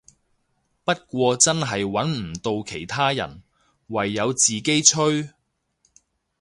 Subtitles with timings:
[0.83, 3.43] 不過真係穩唔到其他人，
[3.85, 5.29] 唯有自己吹